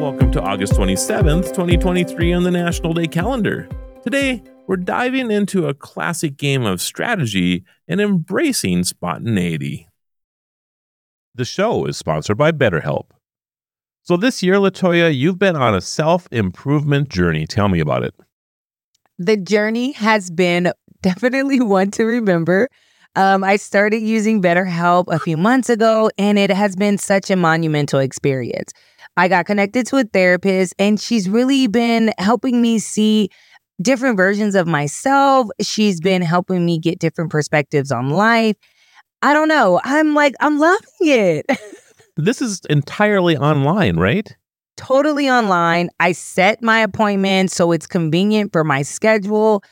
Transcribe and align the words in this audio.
Welcome 0.00 0.32
to 0.32 0.40
August 0.40 0.72
27th, 0.72 1.48
2023 1.48 2.32
on 2.32 2.42
the 2.42 2.50
National 2.50 2.94
Day 2.94 3.06
calendar. 3.06 3.68
Today, 4.02 4.42
we're 4.66 4.78
diving 4.78 5.30
into 5.30 5.66
a 5.68 5.74
classic 5.74 6.38
game 6.38 6.64
of 6.64 6.80
strategy 6.80 7.66
and 7.86 8.00
embracing 8.00 8.84
spontaneity. 8.84 9.88
The 11.34 11.44
show 11.44 11.84
is 11.84 11.98
sponsored 11.98 12.38
by 12.38 12.50
BetterHelp. 12.50 13.10
So 14.00 14.16
this 14.16 14.42
year, 14.42 14.54
Latoya, 14.54 15.14
you've 15.14 15.38
been 15.38 15.54
on 15.54 15.74
a 15.74 15.82
self 15.82 16.26
improvement 16.32 17.10
journey. 17.10 17.46
Tell 17.46 17.68
me 17.68 17.78
about 17.78 18.02
it. 18.02 18.14
The 19.18 19.36
journey 19.36 19.92
has 19.92 20.30
been 20.30 20.72
definitely 21.02 21.60
one 21.60 21.90
to 21.90 22.04
remember. 22.06 22.68
Um, 23.16 23.42
I 23.42 23.56
started 23.56 24.02
using 24.02 24.40
BetterHelp 24.40 25.04
a 25.08 25.18
few 25.18 25.36
months 25.36 25.68
ago, 25.68 26.10
and 26.16 26.38
it 26.38 26.50
has 26.50 26.76
been 26.76 26.98
such 26.98 27.30
a 27.30 27.36
monumental 27.36 27.98
experience. 28.00 28.72
I 29.16 29.28
got 29.28 29.46
connected 29.46 29.86
to 29.88 29.96
a 29.96 30.04
therapist, 30.04 30.74
and 30.78 31.00
she's 31.00 31.28
really 31.28 31.66
been 31.66 32.12
helping 32.18 32.62
me 32.62 32.78
see 32.78 33.28
different 33.82 34.16
versions 34.16 34.54
of 34.54 34.66
myself. 34.66 35.48
She's 35.60 36.00
been 36.00 36.22
helping 36.22 36.64
me 36.64 36.78
get 36.78 36.98
different 36.98 37.30
perspectives 37.30 37.90
on 37.90 38.10
life. 38.10 38.56
I 39.22 39.34
don't 39.34 39.48
know. 39.48 39.80
I'm 39.84 40.14
like, 40.14 40.34
I'm 40.40 40.58
loving 40.58 40.86
it. 41.00 41.46
This 42.16 42.42
is 42.42 42.60
entirely 42.68 43.38
online, 43.38 43.96
right? 43.96 44.36
totally 44.80 45.28
online. 45.28 45.90
I 46.00 46.12
set 46.12 46.62
my 46.62 46.80
appointment 46.80 47.50
so 47.50 47.70
it's 47.70 47.86
convenient 47.86 48.50
for 48.50 48.64
my 48.64 48.80
schedule. 48.80 49.62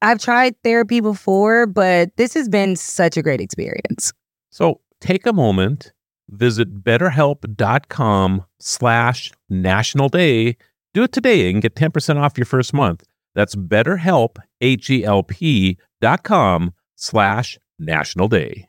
I've 0.00 0.18
tried 0.18 0.54
therapy 0.62 1.00
before, 1.00 1.66
but 1.66 2.16
this 2.16 2.34
has 2.34 2.48
been 2.48 2.76
such 2.76 3.16
a 3.16 3.22
great 3.22 3.40
experience. 3.40 4.12
So 4.50 4.80
take 5.00 5.26
a 5.26 5.32
moment, 5.32 5.92
visit 6.28 6.82
betterhelp.com 6.84 8.44
slash 8.60 9.32
national 9.48 10.08
day. 10.08 10.56
Do 10.94 11.02
it 11.02 11.12
today 11.12 11.50
and 11.50 11.60
get 11.60 11.74
10% 11.74 12.16
off 12.16 12.38
your 12.38 12.44
first 12.44 12.72
month. 12.72 13.04
That's 13.34 13.54
betterhelp, 13.54 14.38
H-E-L-P 14.60 15.78
dot 16.00 16.22
com 16.22 16.72
slash 16.96 17.58
national 17.78 18.28
day. 18.28 18.68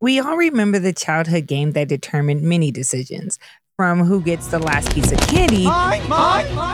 We 0.00 0.20
all 0.20 0.36
remember 0.36 0.78
the 0.78 0.92
childhood 0.92 1.46
game 1.46 1.72
that 1.72 1.88
determined 1.88 2.42
many 2.42 2.70
decisions, 2.70 3.38
from 3.78 4.00
who 4.04 4.20
gets 4.20 4.48
the 4.48 4.58
last 4.58 4.92
piece 4.92 5.12
of 5.12 5.20
candy 5.28 5.62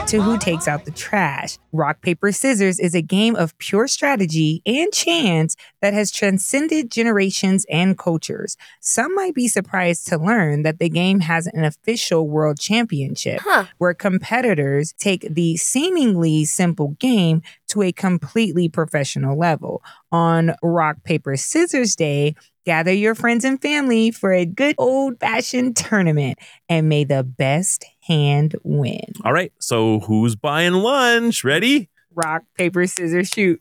to 0.07 0.23
who 0.23 0.39
takes 0.39 0.67
out 0.67 0.87
the 0.87 0.91
trash. 0.91 1.59
Rock, 1.71 2.01
paper, 2.01 2.33
scissors 2.33 2.81
is 2.81 2.95
a 2.95 3.03
game 3.03 3.37
of 3.37 3.57
pure 3.59 3.87
strategy 3.87 4.63
and 4.65 4.91
chance 4.91 5.55
that 5.83 5.93
has 5.93 6.11
transcended 6.11 6.91
generations 6.91 7.67
and 7.69 7.99
cultures. 7.99 8.57
Some 8.81 9.15
might 9.15 9.35
be 9.35 9.49
surprised 9.49 10.09
to 10.09 10.17
learn 10.17 10.63
that 10.63 10.79
the 10.79 10.89
game 10.89 11.21
has 11.21 11.47
an 11.49 11.65
official 11.65 12.27
world 12.27 12.59
championship 12.59 13.43
where 13.77 13.93
competitors 13.93 14.95
take 14.97 15.27
the 15.29 15.59
seemingly 15.59 16.47
simple 16.47 16.97
game 16.99 17.43
to 17.69 17.83
a 17.83 17.93
completely 17.93 18.71
professional 18.71 19.39
level. 19.39 19.83
On 20.11 20.55
Rock, 20.63 21.05
Paper, 21.05 21.37
Scissors 21.37 21.97
Day, 21.97 22.35
gather 22.65 22.93
your 22.93 23.15
friends 23.15 23.45
and 23.45 23.61
family 23.61 24.11
for 24.11 24.33
a 24.33 24.45
good 24.47 24.75
old 24.79 25.19
fashioned 25.21 25.77
tournament 25.77 26.39
and 26.69 26.89
may 26.89 27.05
the 27.05 27.23
best 27.23 27.85
hand 28.03 28.55
win. 28.65 29.01
All 29.25 29.33
right, 29.33 29.53
so 29.59 30.01
who's 30.01 30.37
buying 30.37 30.73
lunch? 30.75 31.45
Ready? 31.45 31.89
Rock, 32.15 32.43
paper, 32.57 32.87
scissors, 32.87 33.29
shoot. 33.29 33.61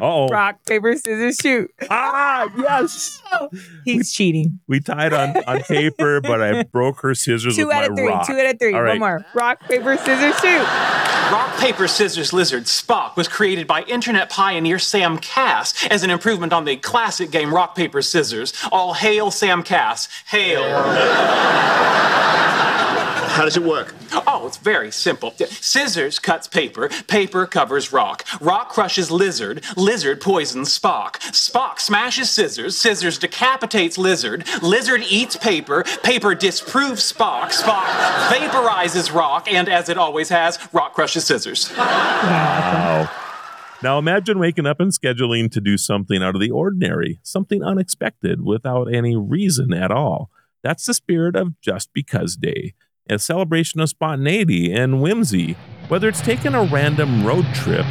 Oh, 0.00 0.26
Rock, 0.28 0.64
paper, 0.66 0.96
scissors, 0.96 1.36
shoot. 1.36 1.70
ah, 1.88 2.48
yes. 2.56 3.22
He's 3.84 4.12
cheating. 4.12 4.58
We 4.66 4.80
tied 4.80 5.12
on, 5.12 5.36
on 5.46 5.60
paper, 5.62 6.20
but 6.20 6.42
I 6.42 6.62
broke 6.72 7.00
her 7.02 7.14
scissors 7.14 7.54
Two 7.54 7.70
out 7.70 7.90
of 7.90 7.96
three. 7.96 8.08
rock. 8.08 8.26
Two 8.26 8.32
out 8.32 8.46
of 8.54 8.58
three. 8.58 8.74
All 8.74 8.82
right. 8.82 8.98
One 8.98 9.20
more. 9.20 9.26
Rock, 9.34 9.60
paper, 9.68 9.96
scissors, 9.96 10.34
shoot. 10.40 10.66
Rock, 11.32 11.56
Paper, 11.58 11.88
Scissors, 11.88 12.32
Lizard, 12.32 12.64
Spock 12.64 13.16
was 13.16 13.28
created 13.28 13.66
by 13.66 13.82
internet 13.82 14.30
pioneer 14.30 14.78
Sam 14.78 15.18
Kass 15.18 15.86
as 15.86 16.02
an 16.02 16.10
improvement 16.10 16.52
on 16.52 16.64
the 16.64 16.76
classic 16.76 17.30
game 17.30 17.52
Rock, 17.52 17.74
Paper, 17.74 18.02
Scissors. 18.02 18.52
All 18.70 18.94
hail 18.94 19.30
Sam 19.30 19.62
Kass. 19.62 20.08
Hail. 20.26 20.62
How 23.34 23.44
does 23.44 23.56
it 23.56 23.62
work? 23.62 23.94
Oh, 24.44 24.46
it's 24.46 24.58
very 24.58 24.90
simple. 24.90 25.32
Scissors 25.38 26.18
cuts 26.18 26.46
paper, 26.46 26.90
paper 27.08 27.46
covers 27.46 27.94
rock. 27.94 28.26
Rock 28.42 28.68
crushes 28.68 29.10
lizard, 29.10 29.64
lizard 29.74 30.20
poisons 30.20 30.78
Spock. 30.78 31.12
Spock 31.32 31.80
smashes 31.80 32.28
scissors, 32.28 32.76
scissors 32.76 33.16
decapitates 33.16 33.96
lizard, 33.96 34.46
lizard 34.60 35.00
eats 35.08 35.34
paper, 35.34 35.82
paper 36.02 36.34
disproves 36.34 37.10
Spock, 37.10 37.52
Spock 37.52 37.86
vaporizes 38.28 39.14
rock, 39.14 39.50
and 39.50 39.66
as 39.66 39.88
it 39.88 39.96
always 39.96 40.28
has, 40.28 40.58
rock 40.74 40.92
crushes 40.92 41.24
scissors. 41.24 41.72
Wow. 41.74 43.08
Now 43.82 43.98
imagine 43.98 44.38
waking 44.38 44.66
up 44.66 44.78
and 44.78 44.92
scheduling 44.92 45.50
to 45.52 45.60
do 45.62 45.78
something 45.78 46.22
out 46.22 46.34
of 46.34 46.42
the 46.42 46.50
ordinary, 46.50 47.18
something 47.22 47.64
unexpected 47.64 48.42
without 48.42 48.94
any 48.94 49.16
reason 49.16 49.72
at 49.72 49.90
all. 49.90 50.28
That's 50.62 50.84
the 50.84 50.92
spirit 50.92 51.34
of 51.34 51.58
Just 51.62 51.94
Because 51.94 52.36
Day, 52.36 52.74
a 53.10 53.18
celebration 53.18 53.80
of 53.80 53.88
spontaneity 53.88 54.72
and 54.72 55.02
whimsy. 55.02 55.56
Whether 55.88 56.08
it's 56.08 56.20
taking 56.22 56.54
a 56.54 56.64
random 56.64 57.26
road 57.26 57.46
trip, 57.54 57.84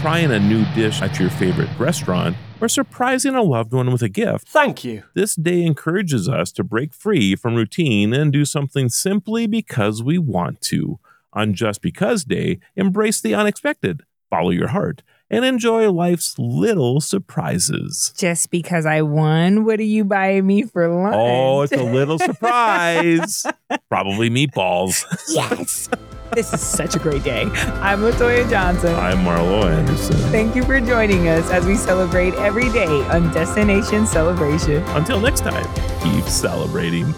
trying 0.00 0.30
a 0.30 0.38
new 0.38 0.64
dish 0.74 1.00
at 1.00 1.18
your 1.18 1.30
favorite 1.30 1.70
restaurant, 1.78 2.36
or 2.60 2.68
surprising 2.68 3.34
a 3.34 3.42
loved 3.42 3.72
one 3.72 3.90
with 3.90 4.02
a 4.02 4.08
gift, 4.08 4.48
Thank 4.48 4.84
you. 4.84 5.04
this 5.14 5.34
day 5.36 5.64
encourages 5.64 6.28
us 6.28 6.52
to 6.52 6.64
break 6.64 6.92
free 6.92 7.34
from 7.36 7.54
routine 7.54 8.12
and 8.12 8.32
do 8.32 8.44
something 8.44 8.88
simply 8.88 9.46
because 9.46 10.02
we 10.02 10.18
want 10.18 10.60
to. 10.62 10.98
On 11.32 11.54
Just 11.54 11.80
Because 11.82 12.24
Day, 12.24 12.58
embrace 12.74 13.20
the 13.20 13.34
unexpected, 13.34 14.02
follow 14.28 14.50
your 14.50 14.68
heart, 14.68 15.02
and 15.30 15.44
enjoy 15.44 15.90
life's 15.90 16.38
little 16.38 17.00
surprises. 17.00 18.12
Just 18.16 18.50
because 18.50 18.86
I 18.86 19.02
won, 19.02 19.64
what 19.64 19.78
are 19.80 19.84
you 19.84 20.04
buying 20.04 20.46
me 20.46 20.62
for 20.62 20.88
lunch? 20.88 21.14
Oh, 21.16 21.62
it's 21.62 21.72
a 21.72 21.82
little 21.82 22.18
surprise. 22.18 23.44
Probably 23.88 24.30
meatballs. 24.30 25.04
yes. 25.28 25.88
This 26.34 26.52
is 26.52 26.60
such 26.60 26.94
a 26.94 26.98
great 26.98 27.24
day. 27.24 27.42
I'm 27.80 28.00
Latoya 28.00 28.48
Johnson. 28.50 28.94
I'm 28.94 29.18
Marlo 29.18 29.64
Anderson. 29.64 30.16
Thank 30.30 30.54
you 30.54 30.62
for 30.62 30.78
joining 30.80 31.28
us 31.28 31.50
as 31.50 31.64
we 31.64 31.74
celebrate 31.74 32.34
every 32.34 32.70
day 32.70 32.86
on 32.86 33.32
Destination 33.32 34.06
Celebration. 34.06 34.82
Until 34.88 35.20
next 35.20 35.40
time, 35.40 35.66
keep 36.02 36.24
celebrating. 36.26 37.14